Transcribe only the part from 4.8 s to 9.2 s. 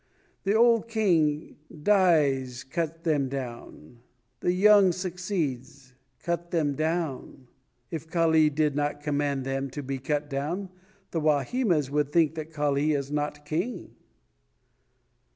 succeeds cut them down. If Kali did not